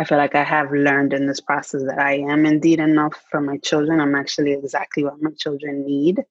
[0.00, 3.40] I feel like I have learned in this process that I am indeed enough for
[3.40, 4.00] my children.
[4.00, 6.22] I'm actually exactly what my children need,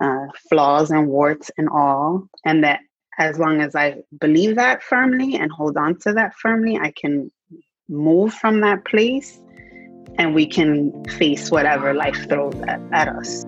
[0.00, 2.28] uh, flaws and warts and all.
[2.44, 2.80] And that
[3.18, 7.32] as long as I believe that firmly and hold on to that firmly, I can
[7.88, 9.40] move from that place
[10.18, 13.44] and we can face whatever life throws at, at us.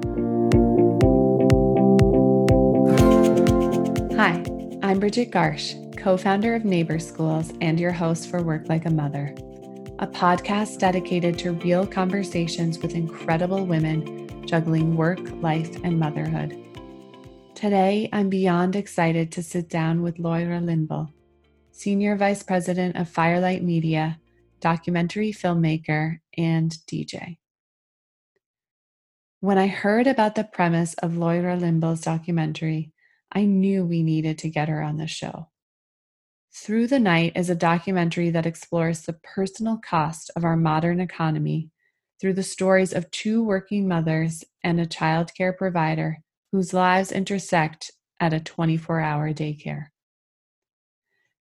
[4.17, 4.43] Hi,
[4.83, 8.91] I'm Bridget Garsh co founder of Neighbor Schools and your host for Work Like a
[8.91, 9.35] Mother,
[9.99, 16.57] a podcast dedicated to real conversations with incredible women juggling work, life, and motherhood.
[17.55, 21.13] Today, I'm beyond excited to sit down with Loira Limbal,
[21.73, 24.19] Senior Vice President of Firelight Media,
[24.61, 27.37] documentary filmmaker, and DJ.
[29.41, 32.93] When I heard about the premise of Loira Limbal's documentary,
[33.31, 35.49] I knew we needed to get her on the show.
[36.61, 41.71] Through the Night is a documentary that explores the personal cost of our modern economy
[42.21, 46.19] through the stories of two working mothers and a childcare provider
[46.51, 49.87] whose lives intersect at a 24 hour daycare.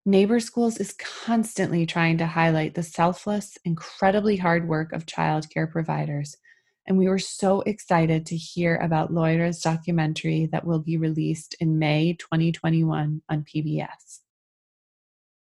[0.05, 0.95] Neighbor Schools is
[1.25, 6.37] constantly trying to highlight the selfless, incredibly hard work of childcare providers,
[6.85, 11.79] and we were so excited to hear about Loira's documentary that will be released in
[11.79, 14.19] May 2021 on PBS.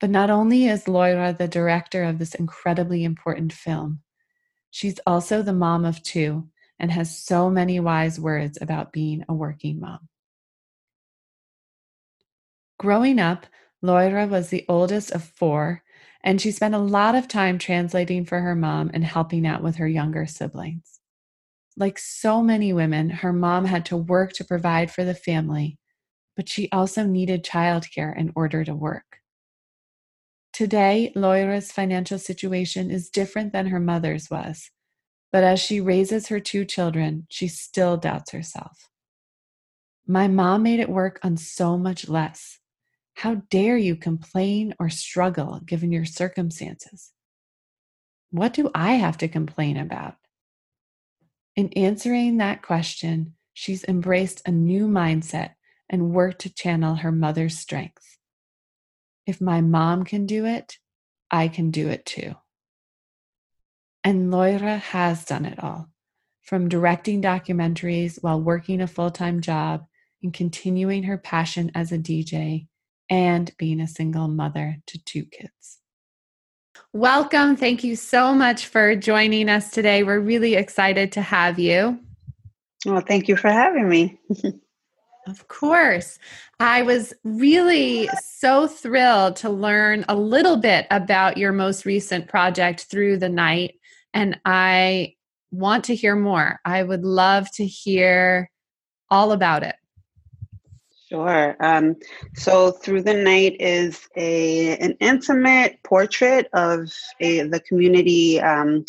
[0.01, 4.03] But not only is Loira the director of this incredibly important film,
[4.71, 9.35] she's also the mom of two and has so many wise words about being a
[9.35, 10.09] working mom.
[12.79, 13.47] Growing up,
[13.83, 15.83] Loira was the oldest of four,
[16.23, 19.77] and she spent a lot of time translating for her mom and helping out with
[19.77, 21.01] her younger siblings.
[21.79, 25.79] Like so many women, her mom had to work to provide for the family,
[26.35, 29.21] but she also needed childcare in order to work.
[30.57, 34.71] Today, Loira's financial situation is different than her mother's was,
[35.31, 38.89] but as she raises her two children, she still doubts herself.
[40.07, 42.59] My mom made it work on so much less.
[43.17, 47.13] How dare you complain or struggle given your circumstances?
[48.31, 50.15] What do I have to complain about?
[51.55, 55.51] In answering that question, she's embraced a new mindset
[55.91, 58.17] and worked to channel her mother's strength.
[59.27, 60.79] If my mom can do it,
[61.31, 62.35] I can do it too.
[64.05, 65.89] And Loira has done it all
[66.43, 69.85] from directing documentaries while working a full time job
[70.23, 72.69] and continuing her passion as a DJ
[73.11, 75.79] and being a single mother to two kids.
[76.93, 77.57] Welcome.
[77.57, 80.03] Thank you so much for joining us today.
[80.03, 81.99] We're really excited to have you.
[82.85, 84.19] Well, thank you for having me.
[85.27, 86.19] Of course.
[86.61, 92.83] I was really so thrilled to learn a little bit about your most recent project
[92.83, 93.75] through the night.
[94.15, 95.15] And I
[95.51, 96.61] want to hear more.
[96.65, 98.51] I would love to hear
[99.11, 99.75] all about it.
[101.09, 101.57] Sure.
[101.61, 101.97] Um,
[102.35, 108.85] so, Through the Night is a an intimate portrait of a, the community um,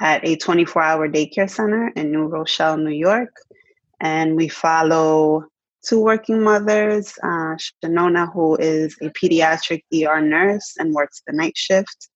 [0.00, 3.34] at a 24 hour daycare center in New Rochelle, New York.
[4.00, 5.46] And we follow
[5.86, 11.56] two working mothers uh, Shanona, who is a pediatric ER nurse and works the night
[11.56, 12.08] shift,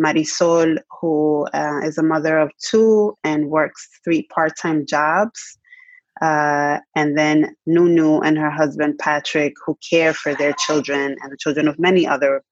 [0.00, 5.58] Marisol, who uh, is a mother of two and works three part time jobs.
[6.22, 11.36] Uh, and then Nunu and her husband Patrick, who care for their children and the
[11.36, 12.42] children of many other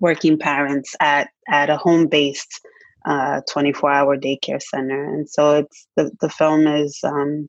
[0.00, 2.60] working parents at, at a home based
[3.06, 5.04] uh, 24 hour daycare center.
[5.04, 7.48] And so it's the, the film is um,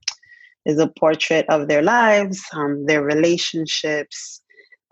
[0.65, 4.41] is a portrait of their lives, um, their relationships,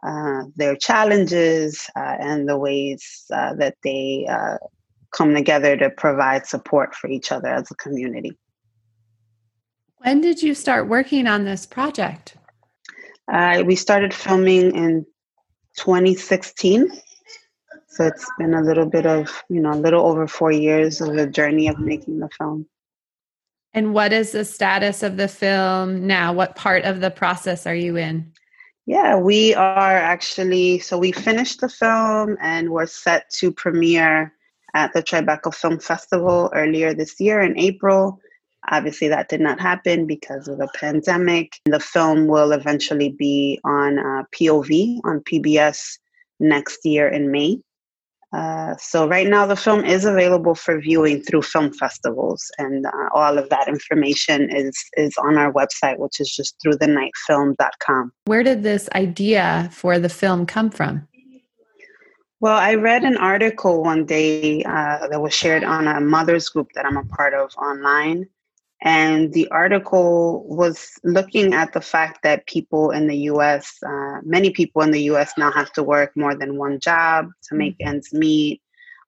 [0.05, 4.57] uh, their challenges, uh, and the ways uh, that they uh,
[5.11, 8.37] come together to provide support for each other as a community.
[9.97, 12.35] When did you start working on this project?
[13.31, 15.05] Uh, we started filming in
[15.77, 16.89] 2016.
[17.87, 21.15] So it's been a little bit of, you know, a little over four years of
[21.15, 22.67] the journey of making the film.
[23.73, 26.33] And what is the status of the film now?
[26.33, 28.31] What part of the process are you in?
[28.85, 34.33] Yeah, we are actually, so we finished the film and we're set to premiere
[34.73, 38.19] at the Tribeca Film Festival earlier this year in April.
[38.71, 41.59] Obviously, that did not happen because of the pandemic.
[41.65, 45.99] The film will eventually be on uh, POV on PBS
[46.39, 47.59] next year in May.
[48.31, 52.91] Uh, so right now the film is available for viewing through film festivals and uh,
[53.15, 58.11] all of that information is is on our website which is just through the nightfilm.com
[58.25, 61.07] where did this idea for the film come from
[62.41, 66.69] Well, I read an article one day uh, that was shared on a mother's group
[66.73, 68.29] that I'm a part of online.
[68.81, 74.51] And the article was looking at the fact that people in the US, uh, many
[74.51, 77.89] people in the US now have to work more than one job to make mm-hmm.
[77.89, 78.61] ends meet,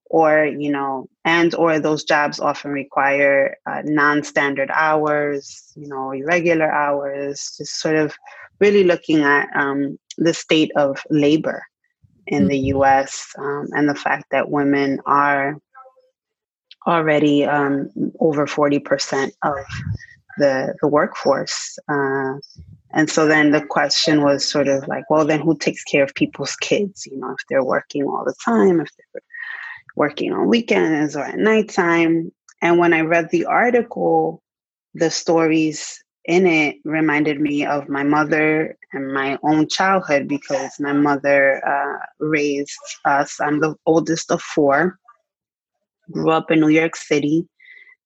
[0.06, 6.12] or, you know, and or those jobs often require uh, non standard hours, you know,
[6.12, 8.14] irregular hours, just sort of
[8.60, 11.64] really looking at um, the state of labor
[12.28, 12.78] in the mm-hmm.
[12.78, 15.56] US um, and the fact that women are
[16.88, 17.90] already um,
[18.20, 19.66] over 40% of
[20.38, 21.78] the, the workforce.
[21.88, 22.34] Uh,
[22.94, 26.14] and so then the question was sort of like, well, then who takes care of
[26.16, 27.06] people's kids?
[27.06, 29.22] You know, if they're working all the time, if they're
[29.96, 32.32] working on weekends or at nighttime.
[32.62, 34.42] And when I read the article,
[34.94, 40.94] the stories in it reminded me of my mother and my own childhood because my
[40.94, 43.40] mother uh, raised us.
[43.40, 45.00] I'm the oldest of four.
[46.10, 47.48] Grew up in New York City.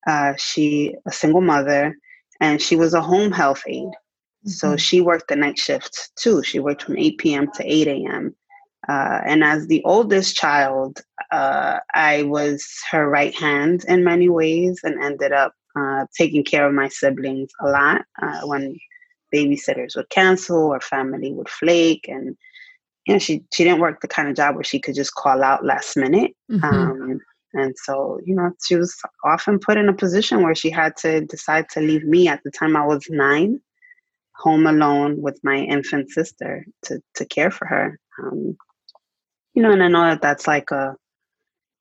[0.06, 1.96] Uh, she a single mother,
[2.40, 3.84] and she was a home health aide.
[3.84, 4.50] Mm-hmm.
[4.50, 6.42] So she worked the night shift too.
[6.42, 7.50] She worked from 8 p.m.
[7.52, 8.34] to 8 a.m.
[8.88, 11.00] Uh, and as the oldest child,
[11.32, 16.66] uh, I was her right hand in many ways and ended up uh, taking care
[16.66, 18.78] of my siblings a lot uh, when
[19.34, 22.36] babysitters would cancel or family would flake and
[23.06, 25.42] you know she she didn't work the kind of job where she could just call
[25.42, 26.64] out last minute mm-hmm.
[26.64, 27.20] um,
[27.56, 28.94] and so you know she was
[29.24, 32.50] often put in a position where she had to decide to leave me at the
[32.50, 33.60] time i was nine
[34.36, 38.56] home alone with my infant sister to to care for her um,
[39.54, 40.94] you know and i know that that's like a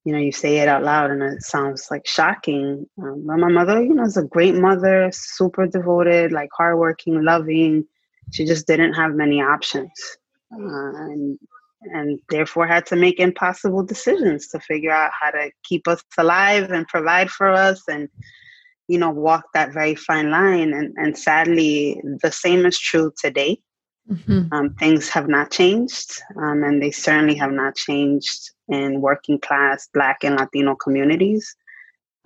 [0.06, 2.88] you know, you say it out loud and it sounds like shocking.
[3.02, 7.86] Um, but my mother, you know, is a great mother, super devoted, like hardworking, loving.
[8.32, 9.92] She just didn't have many options,
[10.54, 11.40] uh, and
[11.94, 16.72] and therefore had to make impossible decisions to figure out how to keep us alive
[16.72, 18.10] and provide for us, and
[18.88, 20.74] you know, walk that very fine line.
[20.74, 23.60] And and sadly, the same is true today.
[24.10, 24.54] Mm-hmm.
[24.54, 29.90] Um, things have not changed, um, and they certainly have not changed in working class
[29.94, 31.56] Black and Latino communities.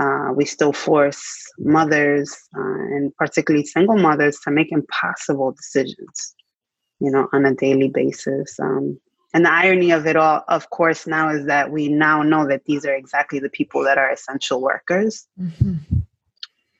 [0.01, 1.23] Uh, we still force
[1.57, 6.35] mothers, uh, and particularly single mothers, to make impossible decisions,
[6.99, 8.57] you know, on a daily basis.
[8.59, 8.99] Um,
[9.33, 12.65] and the irony of it all, of course, now is that we now know that
[12.65, 15.27] these are exactly the people that are essential workers.
[15.39, 15.99] Mm-hmm.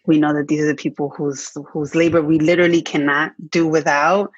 [0.08, 4.32] We know that these are the people whose whose labor we literally cannot do without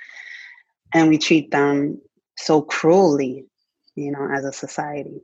[0.94, 2.02] and we treat them
[2.38, 3.46] so cruelly
[3.96, 5.22] you know as a society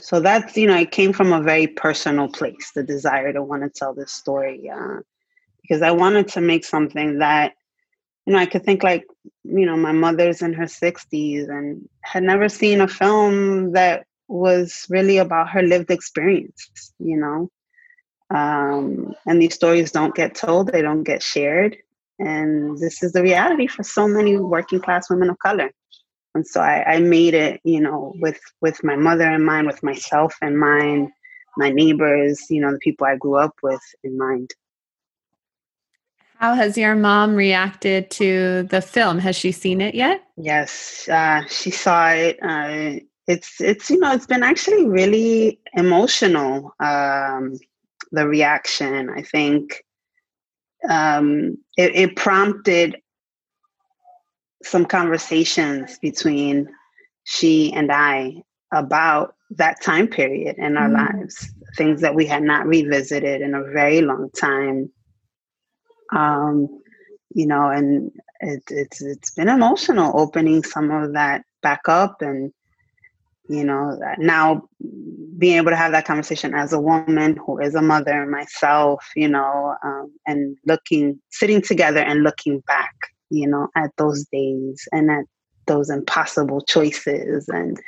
[0.00, 3.62] so that's you know it came from a very personal place the desire to want
[3.62, 4.98] to tell this story uh,
[5.62, 7.54] because i wanted to make something that
[8.28, 9.06] you know i could think like
[9.44, 14.86] you know my mother's in her 60s and had never seen a film that was
[14.90, 17.50] really about her lived experience you know
[18.30, 21.78] um, and these stories don't get told they don't get shared
[22.18, 25.70] and this is the reality for so many working class women of color.
[26.34, 29.82] And so I, I made it, you know, with with my mother in mind, with
[29.82, 31.10] myself in mind,
[31.56, 34.50] my neighbors, you know, the people I grew up with in mind.
[36.38, 39.18] How has your mom reacted to the film?
[39.18, 40.22] Has she seen it yet?
[40.36, 42.38] Yes, uh, she saw it.
[42.40, 46.72] Uh, it's it's you know it's been actually really emotional.
[46.78, 47.58] Um,
[48.12, 49.82] the reaction, I think,
[50.88, 52.96] um, it, it prompted
[54.62, 56.68] some conversations between
[57.24, 60.94] she and I about that time period in our mm.
[60.94, 64.90] lives, things that we had not revisited in a very long time.
[66.10, 66.68] Um,
[67.34, 68.10] you know, and
[68.40, 72.52] it, it's it's been emotional opening some of that back up and
[73.48, 74.62] you know now
[75.38, 79.28] being able to have that conversation as a woman who is a mother myself you
[79.28, 82.94] know um, and looking sitting together and looking back
[83.30, 85.24] you know at those days and at
[85.66, 87.78] those impossible choices and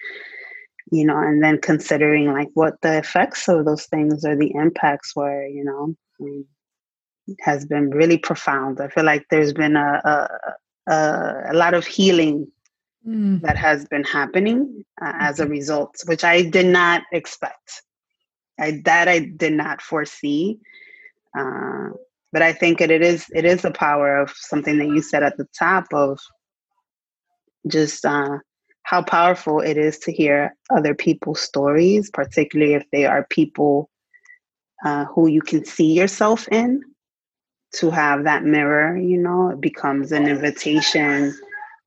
[0.91, 5.15] you know and then considering like what the effects of those things or the impacts
[5.15, 5.95] were you know
[7.41, 11.87] has been really profound i feel like there's been a, a, a, a lot of
[11.87, 12.47] healing
[13.07, 13.41] mm.
[13.43, 17.83] that has been happening uh, as a result, which I did not expect.
[18.59, 20.59] I that I did not foresee.
[21.37, 21.91] Uh,
[22.33, 25.23] but I think it, it is it is the power of something that you said
[25.23, 26.19] at the top of
[27.67, 28.39] just uh,
[28.83, 33.91] how powerful it is to hear other people's stories, particularly if they are people
[34.85, 36.83] uh, who you can see yourself in.
[37.75, 41.33] To have that mirror, you know, it becomes an invitation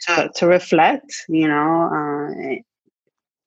[0.07, 2.55] to, to reflect, you know, uh,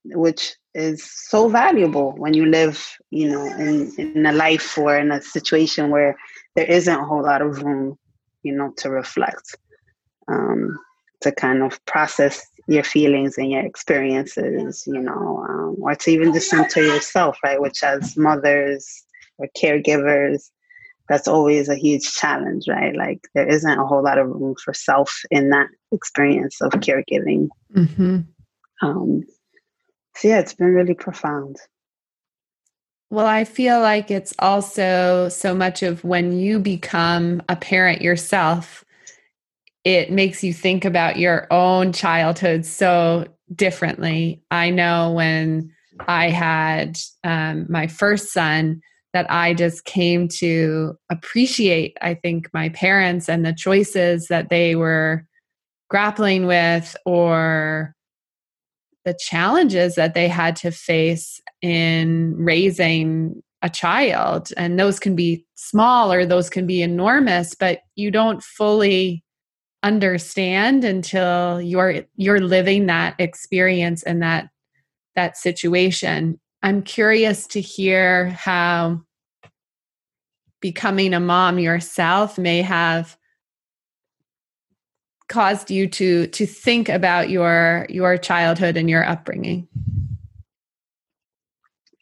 [0.04, 5.10] which is so valuable when you live, you know, in, in a life or in
[5.10, 6.16] a situation where
[6.54, 7.98] there isn't a whole lot of room,
[8.42, 9.56] you know, to reflect,
[10.28, 10.78] um,
[11.22, 16.32] to kind of process your feelings and your experiences, you know, um, or to even
[16.32, 17.60] just center yourself, right?
[17.60, 19.04] Which as mothers
[19.38, 20.50] or caregivers,
[21.08, 22.94] that's always a huge challenge, right?
[22.96, 27.48] Like there isn't a whole lot of room for self in that experience of caregiving.
[27.74, 28.20] Mm-hmm.
[28.82, 29.22] Um,
[30.16, 31.56] so yeah, it's been really profound.
[33.10, 38.84] Well, I feel like it's also so much of when you become a parent yourself,
[39.84, 44.42] it makes you think about your own childhood so differently.
[44.50, 48.80] I know when I had um, my first son,
[49.16, 54.76] that I just came to appreciate, I think, my parents and the choices that they
[54.76, 55.24] were
[55.88, 57.94] grappling with or
[59.06, 64.50] the challenges that they had to face in raising a child.
[64.58, 69.24] And those can be small or those can be enormous, but you don't fully
[69.82, 74.48] understand until you're you're living that experience and that
[75.14, 79.00] that situation i'm curious to hear how
[80.66, 83.16] becoming a mom yourself may have
[85.28, 89.68] caused you to to think about your your childhood and your upbringing.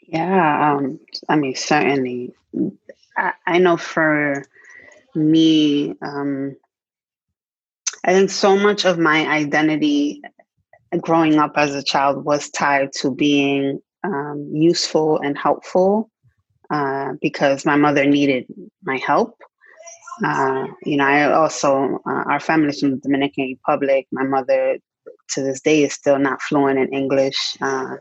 [0.09, 2.33] Yeah um, i mean certainly.
[3.19, 4.47] I, I, know for
[5.15, 6.57] me um,
[8.03, 10.23] i think so much of my identity
[11.03, 16.11] growing up as a child was tied to being um, useful and helpful
[16.75, 18.47] uh, because my mother needed
[18.83, 19.37] my help.
[20.25, 24.09] Uh, you know, I also, uh, our family's from the Dominican Republic.
[24.11, 24.79] My mother,
[25.31, 27.39] to this day, is still not fluent in English.
[27.61, 27.97] Uh,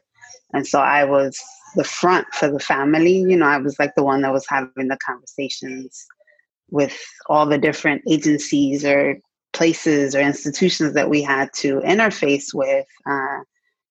[0.53, 1.39] and so I was
[1.75, 3.17] the front for the family.
[3.17, 6.05] You know, I was like the one that was having the conversations
[6.71, 9.17] with all the different agencies or
[9.51, 13.39] places or institutions that we had to interface with uh,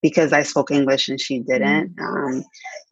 [0.02, 1.96] because I spoke English and she didn't.
[1.96, 2.02] Mm.
[2.02, 2.44] Um,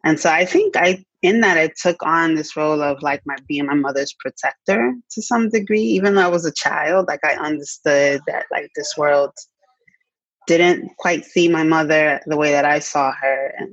[0.03, 3.35] and so I think I in that I took on this role of like my
[3.47, 7.35] being my mother's protector to some degree, even though I was a child, like I
[7.35, 9.31] understood that like this world
[10.47, 13.71] didn't quite see my mother the way that I saw her and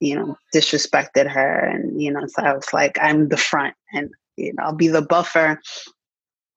[0.00, 4.10] you know disrespected her and you know so I was like I'm the front and
[4.36, 5.60] you know I'll be the buffer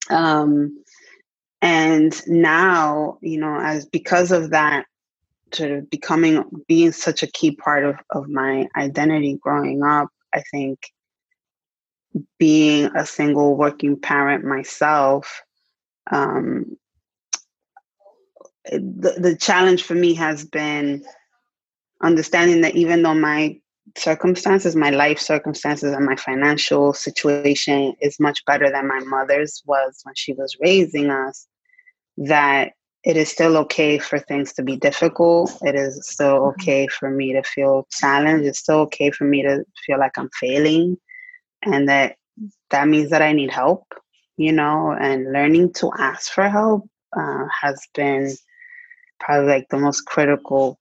[0.10, 0.84] um
[1.62, 4.86] and now you know as because of that
[5.58, 10.80] of becoming being such a key part of, of my identity growing up i think
[12.38, 15.42] being a single working parent myself
[16.12, 16.78] um,
[18.72, 21.04] the, the challenge for me has been
[22.02, 23.60] understanding that even though my
[23.98, 30.02] circumstances my life circumstances and my financial situation is much better than my mother's was
[30.04, 31.48] when she was raising us
[32.18, 35.58] that it is still okay for things to be difficult.
[35.62, 36.62] It is still mm-hmm.
[36.62, 38.46] okay for me to feel challenged.
[38.46, 40.98] It's still okay for me to feel like I'm failing
[41.64, 42.16] and that
[42.70, 43.86] that means that I need help,
[44.38, 46.88] you know, and learning to ask for help
[47.18, 48.32] uh, has been
[49.20, 50.80] probably like the most critical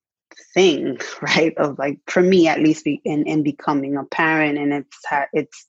[0.55, 1.57] thing, right?
[1.57, 4.59] Of like, for me at least, in, in becoming a parent.
[4.59, 4.99] And it's,
[5.33, 5.67] it's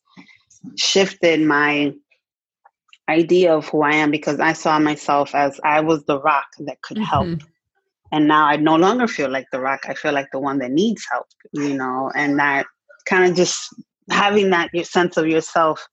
[0.75, 1.93] shifted my
[3.09, 6.81] idea of who I am because I saw myself as I was the rock that
[6.81, 7.27] could help.
[7.27, 7.47] Mm-hmm.
[8.11, 9.81] And now I no longer feel like the rock.
[9.87, 12.65] I feel like the one that needs help, you know, and that
[13.05, 13.73] kind of just
[14.09, 15.87] having that sense of yourself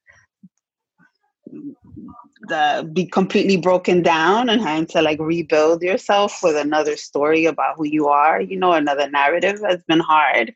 [2.48, 7.76] the be completely broken down and having to like rebuild yourself with another story about
[7.76, 10.54] who you are, you know, another narrative has been hard.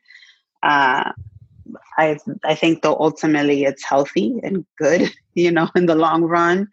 [0.63, 1.11] Uh,
[1.97, 6.67] I I think though ultimately it's healthy and good, you know, in the long run.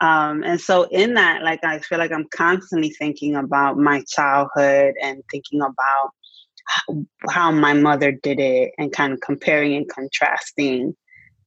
[0.00, 4.94] Um, and so in that, like I feel like I'm constantly thinking about my childhood
[5.02, 6.10] and thinking about
[7.30, 10.96] how, my mother did it and kind of comparing and contrasting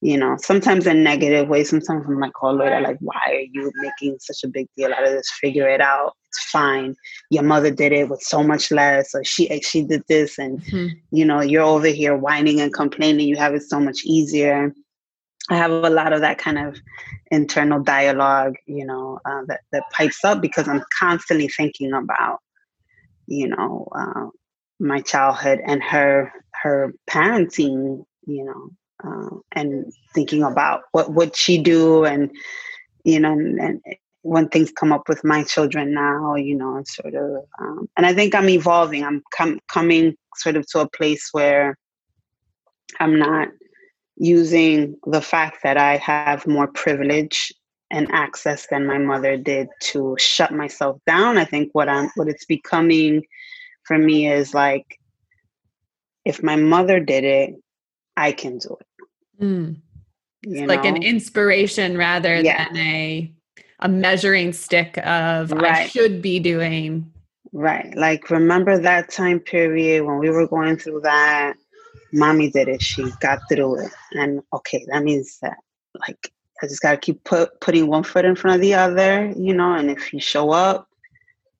[0.01, 1.69] you know, sometimes in negative ways.
[1.69, 4.93] Sometimes I'm like, oh Lord, I'm like, why are you making such a big deal
[4.93, 5.29] out of this?
[5.41, 6.13] Figure it out.
[6.29, 6.95] It's fine.
[7.31, 10.87] Your mother did it with so much less, or she she did this, and mm-hmm.
[11.11, 13.27] you know, you're over here whining and complaining.
[13.27, 14.73] You have it so much easier.
[15.49, 16.77] I have a lot of that kind of
[17.31, 22.39] internal dialogue, you know, uh, that that pipes up because I'm constantly thinking about,
[23.27, 24.27] you know, uh,
[24.79, 28.69] my childhood and her her parenting, you know,
[29.03, 32.31] uh, and thinking about what would she do and
[33.03, 33.81] you know and,
[34.27, 38.13] when things come up with my children now, you know, sort of, um, and I
[38.13, 39.05] think I'm evolving.
[39.05, 41.77] I'm com- coming sort of to a place where
[42.99, 43.49] I'm not
[44.17, 47.53] using the fact that I have more privilege
[47.89, 51.37] and access than my mother did to shut myself down.
[51.37, 53.23] I think what I'm what it's becoming
[53.85, 54.99] for me is like
[56.25, 57.53] if my mother did it,
[58.17, 58.86] I can do it.
[59.41, 59.77] Mm.
[60.45, 60.89] like know?
[60.89, 62.67] an inspiration rather yeah.
[62.67, 63.33] than a
[63.79, 65.85] a measuring stick of right.
[65.85, 67.11] I should be doing.
[67.53, 67.95] Right.
[67.95, 71.55] Like remember that time period when we were going through that
[72.13, 72.81] mommy did it.
[72.81, 73.91] She got through it.
[74.13, 75.57] And okay, that means that
[76.07, 79.53] like I just gotta keep put, putting one foot in front of the other, you
[79.53, 80.89] know, and if you show up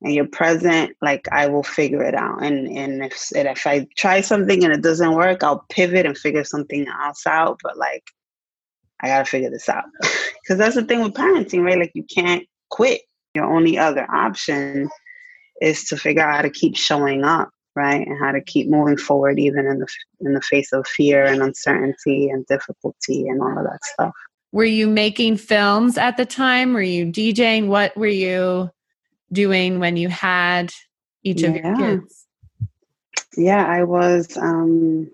[0.02, 2.42] and you're present, like I will figure it out.
[2.44, 6.16] And and if and if I try something and it doesn't work, I'll pivot and
[6.16, 7.58] figure something else out.
[7.62, 8.04] But like
[9.00, 9.84] I gotta figure this out.
[10.46, 11.78] Cause that's the thing with parenting, right?
[11.78, 13.02] Like you can't quit.
[13.34, 14.88] Your only other option
[15.60, 18.96] is to figure out how to keep showing up right and how to keep moving
[18.96, 19.86] forward even in the
[20.20, 24.14] in the face of fear and uncertainty and difficulty and all of that stuff
[24.52, 28.70] were you making films at the time were you djing what were you
[29.32, 30.72] doing when you had
[31.22, 31.66] each of yeah.
[31.66, 32.26] your kids
[33.36, 35.10] yeah i was um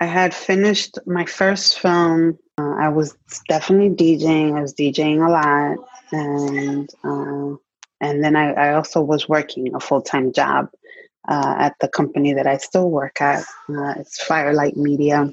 [0.00, 3.16] i had finished my first film uh, i was
[3.48, 5.78] definitely djing i was djing a lot
[6.12, 7.56] and uh,
[8.02, 10.68] and then I, I also was working a full-time job
[11.28, 13.44] uh, at the company that I still work at.
[13.68, 15.30] Uh, it's Firelight Media,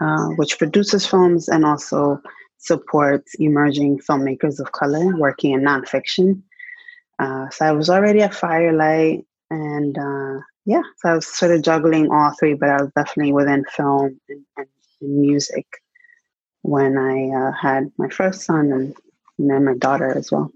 [0.00, 2.20] uh, which produces films and also
[2.58, 6.42] supports emerging filmmakers of color working in nonfiction.
[7.18, 11.62] Uh, so I was already at Firelight, and uh, yeah, so I was sort of
[11.62, 14.66] juggling all three, but I was definitely within film and, and,
[15.00, 15.66] and music
[16.62, 18.94] when I uh, had my first son and,
[19.38, 20.50] and then my daughter as well.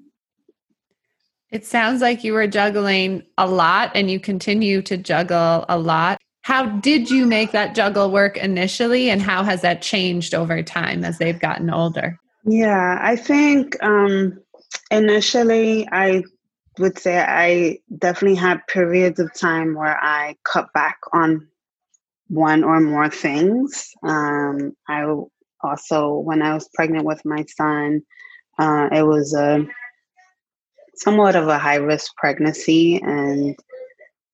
[1.51, 6.19] It sounds like you were juggling a lot and you continue to juggle a lot.
[6.43, 11.05] How did you make that juggle work initially and how has that changed over time
[11.05, 12.19] as they've gotten older?
[12.45, 14.41] Yeah, I think um,
[14.91, 16.25] initially I
[16.79, 21.49] would say I definitely had periods of time where I cut back on
[22.29, 23.93] one or more things.
[24.03, 25.05] Um, I
[25.63, 28.03] also, when I was pregnant with my son,
[28.59, 29.67] uh, it was a
[30.95, 33.57] somewhat of a high risk pregnancy and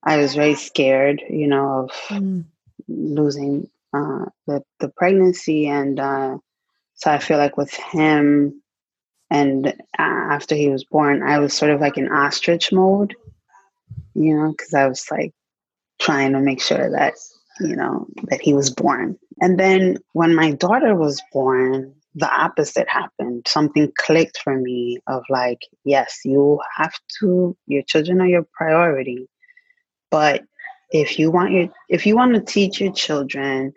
[0.02, 2.44] I was very scared, you know, of mm.
[2.88, 6.38] losing uh, the the pregnancy, and uh,
[6.94, 8.62] so I feel like with him,
[9.30, 13.14] and uh, after he was born, I was sort of like in ostrich mode,
[14.14, 15.32] you know, because I was like
[15.98, 17.14] trying to make sure that
[17.60, 22.88] you know that he was born, and then when my daughter was born, the opposite
[22.88, 23.46] happened.
[23.46, 29.28] Something clicked for me of like, yes, you have to, your children are your priority.
[30.10, 30.42] But
[30.90, 33.72] if you want your if you want to teach your children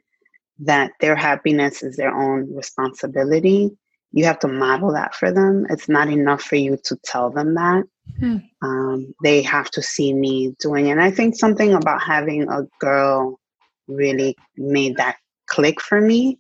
[0.59, 3.71] that their happiness is their own responsibility,
[4.13, 5.65] you have to model that for them.
[5.69, 7.83] It's not enough for you to tell them that.
[8.19, 8.37] Hmm.
[8.61, 10.91] Um, they have to see me doing it.
[10.91, 13.39] And I think something about having a girl
[13.87, 16.37] really made that click for me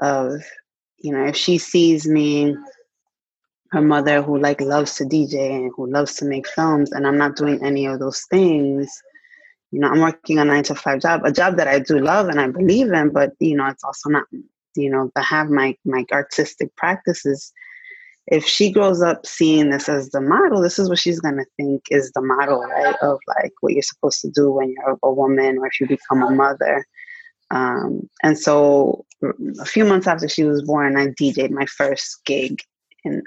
[0.00, 0.42] of
[1.02, 2.56] you know, if she sees me,
[3.72, 7.18] her mother who like loves to DJ and who loves to make films, and I'm
[7.18, 9.02] not doing any of those things,
[9.70, 12.28] you know, I'm working a nine to five job, a job that I do love
[12.28, 14.24] and I believe in, but you know, it's also not,
[14.76, 17.52] you know, to have my my artistic practices.
[18.28, 21.82] If she grows up seeing this as the model, this is what she's gonna think
[21.90, 22.94] is the model, right?
[23.02, 26.22] Of like what you're supposed to do when you're a woman or if you become
[26.22, 26.86] a mother.
[27.50, 29.04] Um, and so
[29.60, 32.62] a few months after she was born, I DJed my first gig
[33.04, 33.22] And,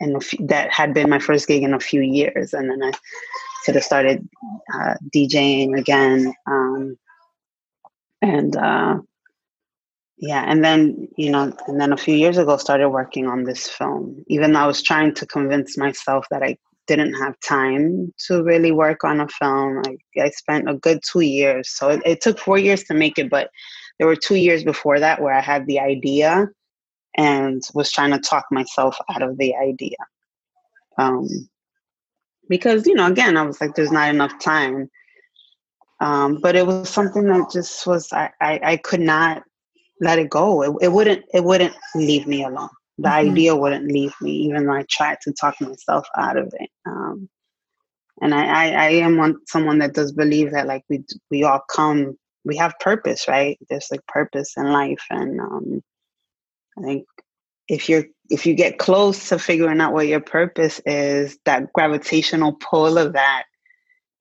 [0.00, 2.52] in a few, that had been my first gig in a few years.
[2.52, 2.92] And then I
[3.64, 4.28] sort of started
[4.74, 6.34] uh, DJing again.
[6.46, 6.98] Um,
[8.22, 8.98] and uh,
[10.20, 13.66] yeah, and then, you know, and then a few years ago started working on this
[13.66, 18.42] film, even though I was trying to convince myself that I didn't have time to
[18.42, 19.80] really work on a film.
[19.86, 21.70] I, I spent a good two years.
[21.70, 23.50] So it, it took four years to make it, but
[23.98, 26.48] there were two years before that where I had the idea
[27.16, 29.96] and was trying to talk myself out of the idea.
[30.98, 31.28] Um,
[32.50, 34.90] because, you know, again, I was like, there's not enough time.
[36.00, 39.44] Um, but it was something that just was, I, I, I could not
[40.00, 40.62] let it go.
[40.62, 43.30] It, it wouldn't, it wouldn't leave me alone the mm-hmm.
[43.30, 46.70] idea wouldn't leave me, even though I tried to talk myself out of it.
[46.84, 47.28] Um,
[48.20, 51.62] and I, I, I am one someone that does believe that like we we all
[51.70, 53.58] come, we have purpose, right?
[53.70, 55.82] There's like purpose in life, and um,
[56.78, 57.06] I think
[57.68, 62.52] if you're if you get close to figuring out what your purpose is, that gravitational
[62.52, 63.44] pull of that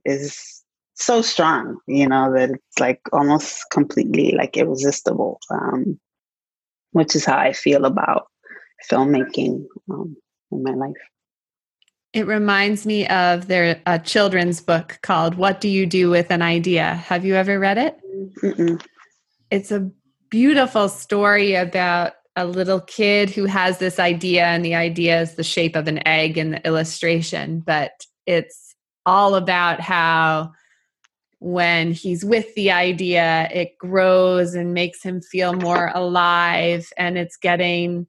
[0.06, 0.59] is
[1.02, 5.40] so strong, you know, that it's like almost completely like irresistible.
[5.50, 6.00] Um,
[6.92, 8.28] which is how I feel about
[8.90, 10.16] filmmaking um,
[10.52, 10.94] in my life.
[12.14, 16.42] It reminds me of their a children's book called "What Do You Do with an
[16.42, 18.00] Idea." Have you ever read it?
[18.42, 18.84] Mm-mm.
[19.52, 19.90] It's a
[20.30, 25.44] beautiful story about a little kid who has this idea, and the idea is the
[25.44, 27.92] shape of an egg in the illustration, but
[28.26, 30.52] it's all about how
[31.40, 37.38] when he's with the idea, it grows and makes him feel more alive and it's
[37.38, 38.08] getting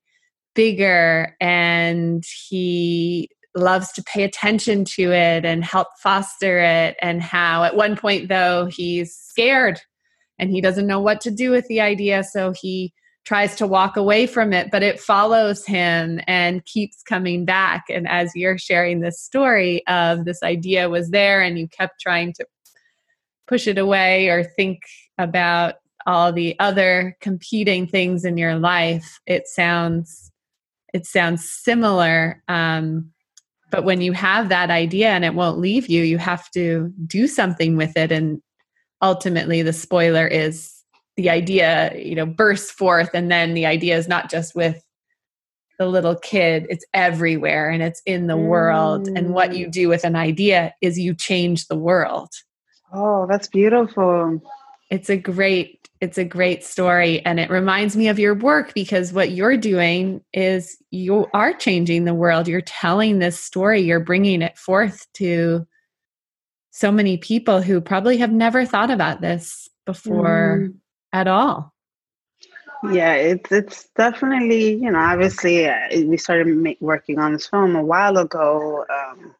[0.55, 7.65] bigger and he loves to pay attention to it and help foster it and how
[7.65, 9.81] at one point though he's scared
[10.39, 12.93] and he doesn't know what to do with the idea so he
[13.25, 17.85] tries to walk away from it but it follows him and keeps coming back.
[17.89, 22.33] And as you're sharing this story of this idea was there and you kept trying
[22.35, 22.47] to
[23.51, 24.81] push it away or think
[25.19, 25.75] about
[26.07, 30.31] all the other competing things in your life it sounds
[30.95, 33.11] it sounds similar um,
[33.71, 37.27] but when you have that idea and it won't leave you you have to do
[37.27, 38.41] something with it and
[39.03, 40.73] ultimately the spoiler is
[41.17, 44.81] the idea you know bursts forth and then the idea is not just with
[45.81, 48.47] the little kid it's everywhere and it's in the mm.
[48.47, 49.73] world and what you mm.
[49.73, 52.31] do with an idea is you change the world
[52.93, 54.43] Oh, that's beautiful.
[54.91, 59.13] It's a great it's a great story and it reminds me of your work because
[59.13, 62.49] what you're doing is you are changing the world.
[62.49, 65.67] You're telling this story, you're bringing it forth to
[66.71, 70.75] so many people who probably have never thought about this before mm.
[71.13, 71.75] at all.
[72.91, 75.77] Yeah, it's it's definitely you know obviously uh,
[76.07, 78.87] we started make, working on this film a while ago.
[78.89, 79.35] Um,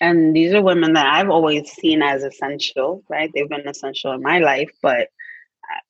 [0.00, 3.30] and these are women that I've always seen as essential, right?
[3.34, 5.08] They've been essential in my life, but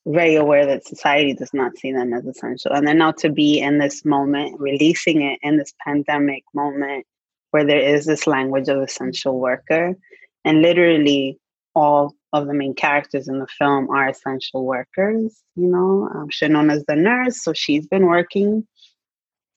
[0.06, 2.72] very aware that society does not see them as essential.
[2.72, 7.06] And then now to be in this moment, releasing it in this pandemic moment
[7.50, 9.96] where there is this language of essential worker,
[10.44, 11.38] and literally
[11.74, 15.42] all of the main characters in the film are essential workers.
[15.56, 18.66] You know, um, Shanona's the nurse, so she's been working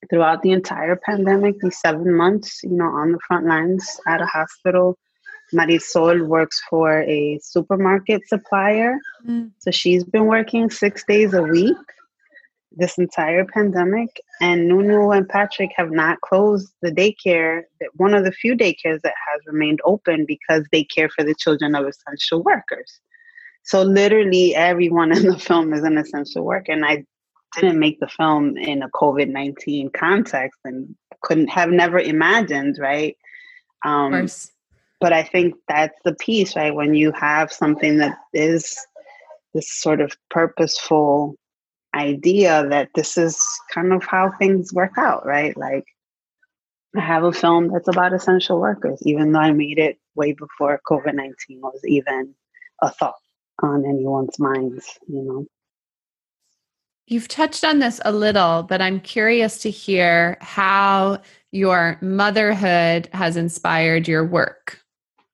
[0.10, 4.26] throughout the entire pandemic, these seven months, you know, on the front lines at a
[4.26, 4.98] hospital.
[5.54, 8.98] Marisol works for a supermarket supplier.
[9.28, 9.52] Mm.
[9.60, 11.76] So she's been working six days a week
[12.72, 14.10] this entire pandemic.
[14.40, 19.02] And Nunu and Patrick have not closed the daycare, that one of the few daycares
[19.04, 23.00] that has remained open because they care for the children of essential workers.
[23.64, 26.72] So literally everyone in the film is an essential worker.
[26.72, 27.06] And I
[27.56, 33.18] didn't make the film in a COVID 19 context and couldn't have never imagined, right?
[33.84, 34.28] Um,
[35.00, 36.74] but I think that's the piece, right?
[36.74, 38.78] When you have something that is
[39.54, 41.36] this sort of purposeful
[41.94, 45.58] idea that this is kind of how things work out, right?
[45.58, 45.86] Like,
[46.96, 50.82] I have a film that's about essential workers, even though I made it way before
[50.90, 52.34] COVID 19 was even
[52.82, 53.16] a thought
[53.62, 55.46] on anyone's minds, you know?
[57.12, 61.22] You've touched on this a little, but I'm curious to hear how
[61.52, 64.80] your motherhood has inspired your work.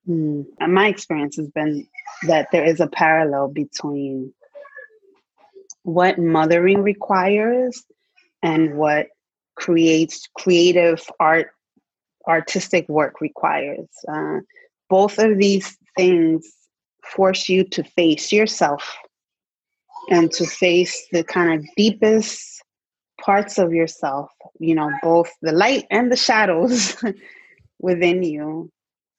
[0.08, 0.44] Mm.
[0.68, 1.86] My experience has been
[2.26, 4.34] that there is a parallel between
[5.84, 7.84] what mothering requires
[8.42, 9.06] and what
[9.54, 11.52] creates creative art
[12.26, 14.38] artistic work requires uh,
[14.90, 16.44] both of these things
[17.04, 18.98] force you to face yourself
[20.10, 22.62] and to face the kind of deepest
[23.20, 26.96] parts of yourself, you know, both the light and the shadows
[27.78, 28.70] within you,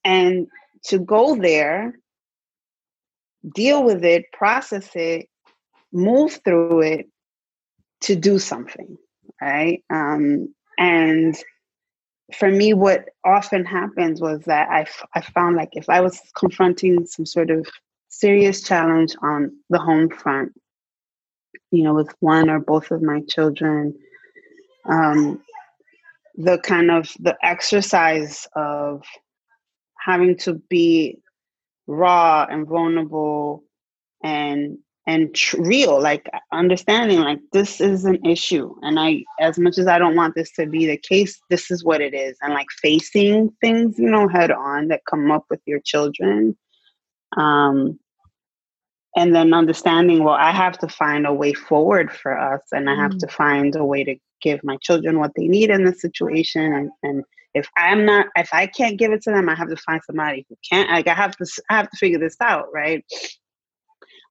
[0.03, 0.47] and
[0.85, 1.93] to go there,
[3.53, 5.27] deal with it, process it,
[5.91, 7.09] move through it
[8.01, 8.97] to do something,
[9.41, 9.83] right?
[9.89, 11.35] Um, and
[12.35, 16.21] for me, what often happens was that I, f- I found like if I was
[16.37, 17.67] confronting some sort of
[18.09, 20.53] serious challenge on the home front,
[21.71, 23.95] you know, with one or both of my children,
[24.85, 25.41] um,
[26.35, 29.03] the kind of the exercise of
[29.97, 31.19] having to be
[31.87, 33.63] raw and vulnerable
[34.23, 34.77] and
[35.07, 38.73] and tr- real like understanding like this is an issue.
[38.83, 41.83] And i as much as i don't want this to be the case this is
[41.83, 42.37] what it is.
[42.41, 46.57] And like facing things you know head on that come up with your children
[47.37, 47.99] um
[49.15, 52.95] and then understanding well i have to find a way forward for us and i
[52.95, 53.19] have mm.
[53.19, 56.91] to find a way to give my children what they need in this situation and,
[57.03, 60.01] and if i'm not if i can't give it to them i have to find
[60.05, 63.03] somebody who can't like i have to i have to figure this out right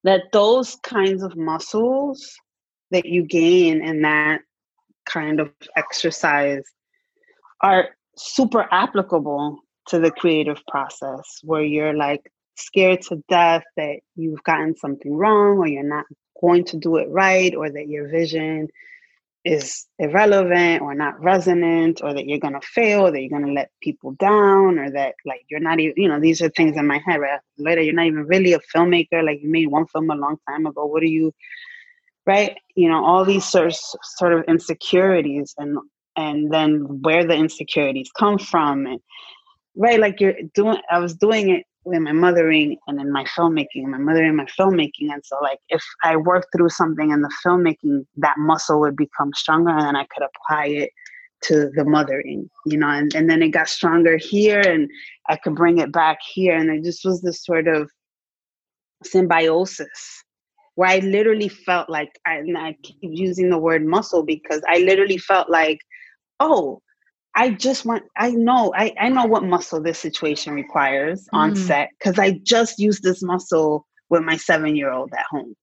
[0.05, 2.35] that those kinds of muscles
[2.91, 4.41] that you gain in that
[5.07, 6.63] kind of exercise
[7.63, 14.43] are super applicable to the creative process where you're like scared to death that you've
[14.43, 16.05] gotten something wrong or you're not
[16.41, 18.69] going to do it right or that your vision
[19.45, 23.47] is irrelevant or not resonant or that you're going to fail or that you're going
[23.47, 26.77] to let people down or that like you're not even you know these are things
[26.77, 27.41] in my head right?
[27.57, 30.67] Later you're not even really a filmmaker like you made one film a long time
[30.67, 31.33] ago what are you
[32.27, 32.59] right?
[32.75, 35.79] You know all these sort of, sort of insecurities and
[36.17, 39.01] and then where the insecurities come from and
[39.77, 43.87] right like you're doing i was doing it with my mothering and in my filmmaking,
[43.87, 45.13] my mothering, my filmmaking.
[45.13, 49.33] And so, like, if I worked through something in the filmmaking, that muscle would become
[49.35, 50.91] stronger and I could apply it
[51.45, 54.91] to the mothering, you know, and, and then it got stronger here and
[55.29, 56.57] I could bring it back here.
[56.57, 57.91] And it just was this sort of
[59.05, 60.25] symbiosis
[60.75, 65.19] where I literally felt like, I, I keep using the word muscle because I literally
[65.19, 65.79] felt like,
[66.41, 66.83] oh,
[67.35, 71.57] I just want, I know, I, I know what muscle this situation requires on mm.
[71.57, 75.55] set because I just used this muscle with my seven year old at home.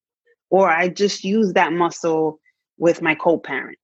[0.49, 2.39] Or I just used that muscle
[2.77, 3.77] with my co parent,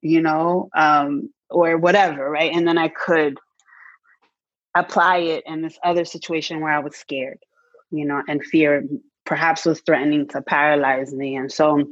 [0.00, 2.52] you know, um, or whatever, right?
[2.54, 3.36] And then I could
[4.74, 7.38] apply it in this other situation where I was scared,
[7.90, 8.84] you know, and fear
[9.26, 11.36] perhaps was threatening to paralyze me.
[11.36, 11.90] And so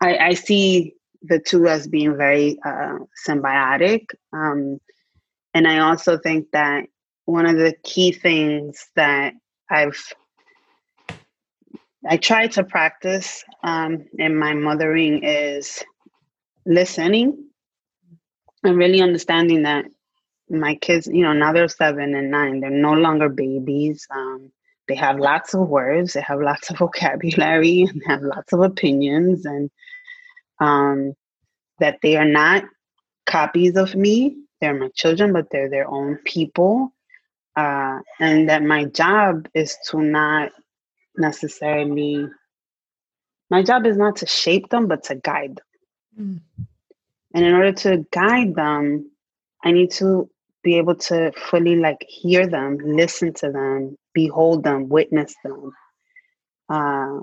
[0.00, 4.06] I, I see the two as being very uh, symbiotic.
[4.32, 4.78] Um,
[5.54, 6.84] and I also think that
[7.24, 9.34] one of the key things that
[9.70, 10.00] I've
[12.08, 15.84] I try to practice um, in my mothering is
[16.64, 17.44] listening
[18.64, 19.84] and really understanding that
[20.48, 24.06] my kids, you know, now they're seven and nine, they're no longer babies.
[24.10, 24.50] Um,
[24.88, 29.44] they have lots of words, they have lots of vocabulary, and have lots of opinions,
[29.44, 29.70] and
[30.60, 31.14] um,
[31.78, 32.64] that they are not
[33.26, 34.36] copies of me.
[34.60, 36.92] They're my children, but they're their own people.
[37.56, 40.50] Uh, and that my job is to not
[41.16, 42.28] necessarily,
[43.50, 45.56] my job is not to shape them, but to guide
[46.16, 46.40] them.
[46.58, 46.66] Mm.
[47.34, 49.10] And in order to guide them,
[49.64, 50.30] I need to
[50.62, 55.72] be able to fully like hear them, listen to them, behold them, witness them.
[56.68, 57.20] Uh,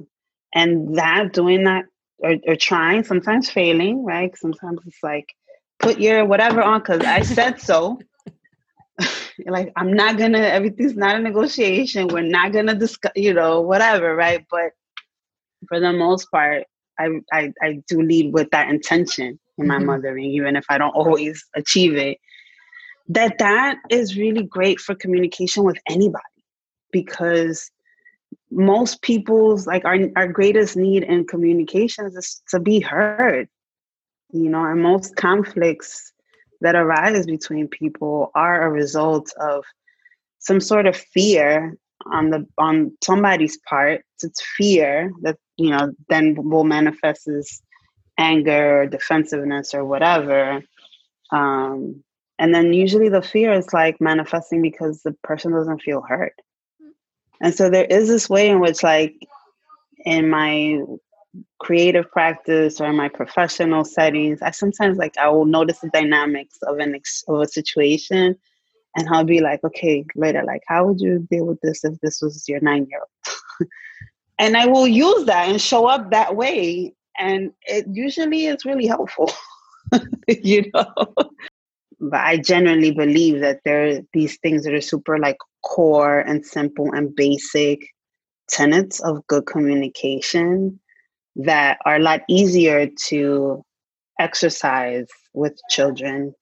[0.54, 1.86] and that doing that
[2.20, 4.36] or, or trying, sometimes failing, right?
[4.38, 5.34] Sometimes it's like,
[5.80, 8.00] put your whatever on because I said so.
[9.46, 12.08] like, I'm not gonna, everything's not a negotiation.
[12.08, 14.46] We're not gonna discuss, you know, whatever, right?
[14.50, 14.72] But
[15.68, 16.64] for the most part,
[17.00, 19.86] I, I, I do lead with that intention in my mm-hmm.
[19.86, 22.18] mothering, even if I don't always achieve it.
[23.10, 26.24] That that is really great for communication with anybody
[26.92, 27.72] because
[28.52, 33.48] most people's like our, our greatest need in communications is to be heard
[34.32, 36.12] you know and most conflicts
[36.62, 39.64] that arise between people are a result of
[40.40, 41.78] some sort of fear
[42.12, 47.62] on the on somebody's part it's fear that you know then will manifest as
[48.18, 50.62] anger or defensiveness or whatever.
[51.32, 52.04] Um
[52.40, 56.34] and then usually the fear is like manifesting because the person doesn't feel heard
[57.42, 59.16] and so there is this way in which, like,
[60.06, 60.82] in my
[61.60, 66.58] creative practice or in my professional settings, I sometimes like I will notice the dynamics
[66.64, 68.36] of an ex- of a situation,
[68.96, 72.22] and I'll be like, okay, later, like, how would you deal with this if this
[72.22, 73.70] was your nine year old?
[74.40, 78.88] and I will use that and show up that way, and it usually is really
[78.88, 79.32] helpful,
[80.28, 81.14] you know.
[82.00, 86.46] But I genuinely believe that there are these things that are super like core and
[86.46, 87.80] simple and basic
[88.50, 90.80] tenets of good communication
[91.36, 93.64] that are a lot easier to
[94.20, 96.34] exercise with children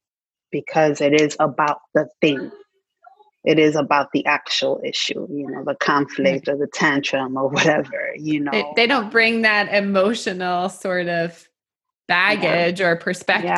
[0.51, 2.51] because it is about the thing.
[3.43, 8.13] It is about the actual issue, you know, the conflict or the tantrum or whatever,
[8.17, 8.51] you know.
[8.51, 11.47] They, they don't bring that emotional sort of
[12.07, 12.87] baggage yeah.
[12.87, 13.49] or perspective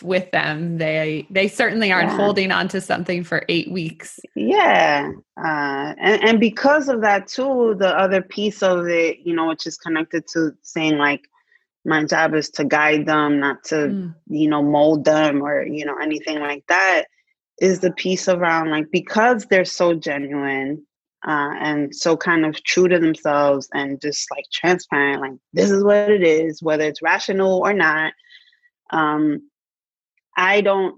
[0.00, 0.06] yeah.
[0.08, 2.16] with them they they certainly aren't yeah.
[2.16, 7.74] holding on to something for eight weeks yeah uh, and, and because of that too
[7.78, 11.28] the other piece of it you know which is connected to saying like
[11.84, 14.14] my job is to guide them not to mm.
[14.28, 17.04] you know mold them or you know anything like that
[17.60, 20.82] is the piece around like because they're so genuine
[21.26, 25.84] uh, and so kind of true to themselves and just like transparent like this is
[25.84, 28.12] what it is whether it's rational or not
[28.90, 29.40] um
[30.36, 30.96] i don't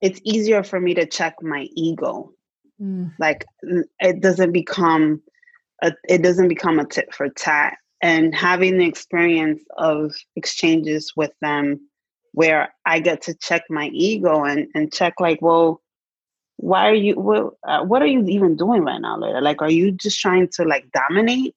[0.00, 2.32] it's easier for me to check my ego
[2.80, 3.12] mm.
[3.18, 3.44] like
[3.98, 5.20] it doesn't become
[5.82, 11.32] a, it doesn't become a tit for tat and having the experience of exchanges with
[11.40, 11.80] them
[12.32, 15.82] where i get to check my ego and and check like well
[16.58, 19.40] why are you what, uh, what are you even doing right now Loira?
[19.40, 21.54] like are you just trying to like dominate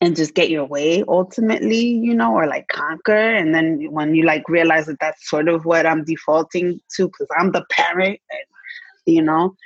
[0.00, 4.24] and just get your way ultimately you know or like conquer and then when you
[4.24, 9.14] like realize that that's sort of what i'm defaulting to because i'm the parent and,
[9.14, 9.56] you know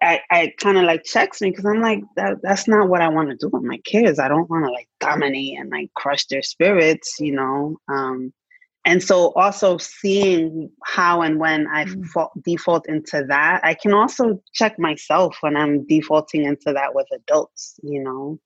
[0.00, 3.08] i i kind of like checks me because i'm like that, that's not what i
[3.08, 6.24] want to do with my kids i don't want to like dominate and like crush
[6.26, 8.32] their spirits you know um
[8.84, 12.42] and so also seeing how and when i mm.
[12.44, 17.78] default into that i can also check myself when i'm defaulting into that with adults
[17.82, 18.38] you know?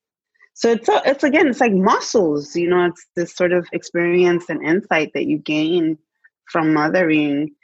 [0.55, 4.47] So it's a, it's again it's like muscles you know it's this sort of experience
[4.49, 5.99] and insight that you gain
[6.51, 7.55] from mothering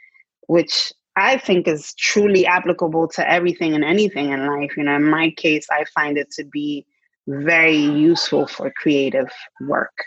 [0.47, 4.77] which i think is truly applicable to everything and anything in life.
[4.77, 6.85] You know in my case i find it to be
[7.27, 9.29] very useful for creative
[9.61, 9.97] work.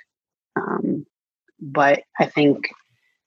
[0.56, 1.06] Um,
[1.60, 2.68] but I think,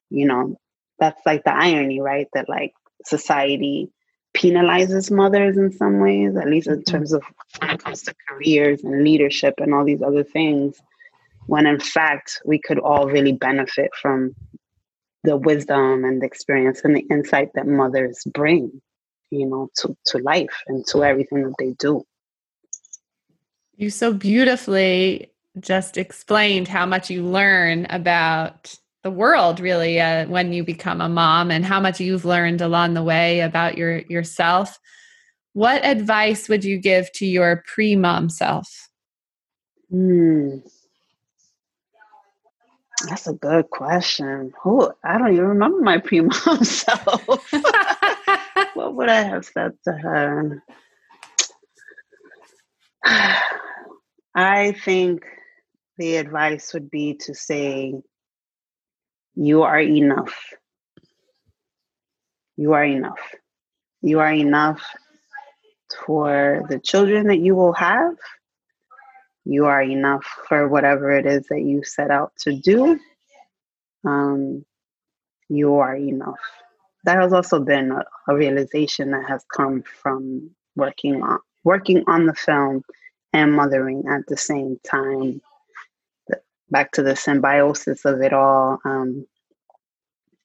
[0.09, 0.57] you know,
[0.99, 2.27] that's like the irony, right?
[2.33, 2.73] That like
[3.05, 3.91] society
[4.33, 6.91] penalizes mothers in some ways, at least in mm-hmm.
[6.91, 7.23] terms of
[7.59, 10.81] when it comes to careers and leadership and all these other things,
[11.47, 14.35] when in fact we could all really benefit from
[15.23, 18.81] the wisdom and the experience and the insight that mothers bring,
[19.29, 22.03] you know, to, to life and to everything that they do.
[23.75, 30.53] You so beautifully just explained how much you learn about the world really uh, when
[30.53, 34.79] you become a mom and how much you've learned along the way about your yourself.
[35.53, 38.89] What advice would you give to your pre-mom self?
[39.89, 40.59] Hmm.
[43.09, 44.53] that's a good question.
[44.63, 47.53] Who i don't even remember my pre-mom self.
[48.73, 50.63] What would i have said to her?
[54.33, 55.25] I think
[56.01, 57.93] the advice would be to say,
[59.35, 60.35] You are enough.
[62.57, 63.19] You are enough.
[64.01, 64.81] You are enough
[66.05, 68.15] for the children that you will have.
[69.45, 72.99] You are enough for whatever it is that you set out to do.
[74.03, 74.65] Um,
[75.49, 76.39] you are enough.
[77.03, 82.25] That has also been a, a realization that has come from working on working on
[82.25, 82.83] the film
[83.33, 85.41] and mothering at the same time
[86.71, 88.79] back to the symbiosis of it all.
[88.85, 89.25] Um,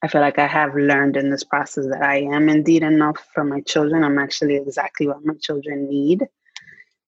[0.03, 3.45] I feel like I have learned in this process that I am indeed enough for
[3.45, 4.05] my children.
[4.05, 6.27] I'm actually exactly what my children need,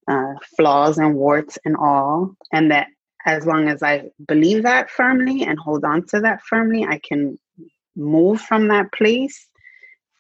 [0.09, 2.35] uh, flaws and warts and all.
[2.53, 2.89] And that
[3.27, 7.39] as long as I believe that firmly and hold on to that firmly, I can
[7.95, 9.47] move from that place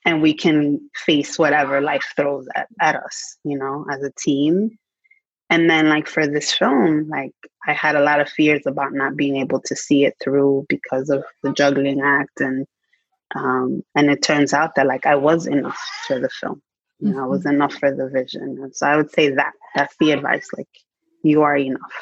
[0.05, 4.79] and we can face whatever life throws at, at us, you know, as a team
[5.51, 7.33] and then like for this film like
[7.67, 11.11] i had a lot of fears about not being able to see it through because
[11.11, 12.67] of the juggling act and
[13.35, 16.61] um and it turns out that like i was enough for the film
[17.01, 17.55] you know i was mm-hmm.
[17.55, 20.69] enough for the vision and so i would say that that's the advice like
[21.23, 21.93] you are enough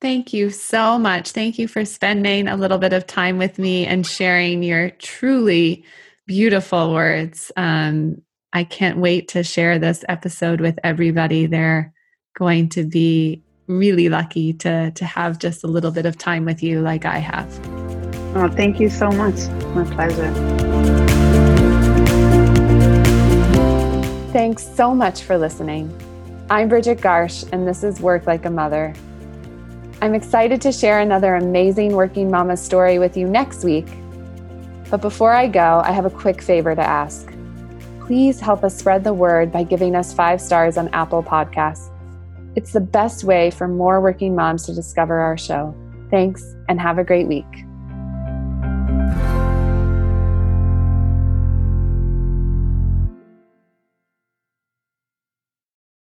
[0.00, 1.30] Thank you so much.
[1.30, 5.84] Thank you for spending a little bit of time with me and sharing your truly
[6.26, 7.52] beautiful words.
[7.56, 8.20] Um,
[8.54, 11.46] I can't wait to share this episode with everybody.
[11.46, 11.94] They're
[12.36, 16.62] going to be really lucky to to have just a little bit of time with
[16.62, 17.48] you like I have.
[18.36, 19.36] Oh, thank you so much.
[19.74, 20.30] My pleasure.
[24.32, 25.90] Thanks so much for listening.
[26.50, 28.92] I'm Bridget Garsh, and this is Work Like a Mother.
[30.02, 33.86] I'm excited to share another amazing working mama story with you next week.
[34.90, 37.31] But before I go, I have a quick favor to ask
[38.06, 41.90] please help us spread the word by giving us five stars on Apple Podcasts.
[42.56, 45.74] It's the best way for more working moms to discover our show.
[46.10, 47.46] Thanks, and have a great week.